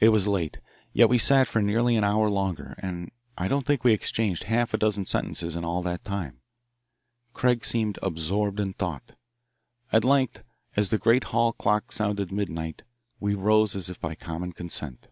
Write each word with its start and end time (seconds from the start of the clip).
It 0.00 0.08
was 0.08 0.26
late, 0.26 0.58
yet 0.92 1.08
we 1.08 1.16
sat 1.16 1.46
for 1.46 1.62
nearly 1.62 1.94
an 1.94 2.02
hour 2.02 2.28
longer, 2.28 2.74
and 2.78 3.12
I 3.36 3.46
don't 3.46 3.64
think 3.64 3.84
we 3.84 3.92
exchanged 3.92 4.42
a 4.42 4.46
half 4.48 4.72
dozen 4.72 5.04
sentences 5.06 5.54
in 5.54 5.64
all 5.64 5.80
that 5.82 6.02
time. 6.02 6.40
Craig 7.34 7.64
seemed 7.64 8.00
absorbed 8.02 8.58
in 8.58 8.72
thought. 8.72 9.14
At 9.92 10.02
length, 10.02 10.42
as 10.74 10.90
the 10.90 10.98
great 10.98 11.22
hall 11.30 11.52
clock 11.52 11.92
sounded 11.92 12.32
midnight, 12.32 12.82
we 13.20 13.36
rose 13.36 13.76
as 13.76 13.88
if 13.88 14.00
by 14.00 14.16
common 14.16 14.54
consent. 14.54 15.06